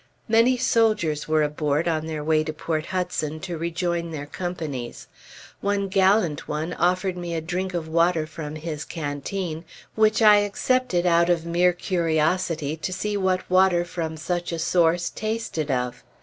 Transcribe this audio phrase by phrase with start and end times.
[0.27, 5.05] Many soldiers were aboard on their way to Port Hudson, to rejoin their companies.
[5.59, 11.05] One gallant one offered me a drink of water from his canteen, which I accepted
[11.05, 16.03] out of mere curiosity to see what water from such a source tasted of.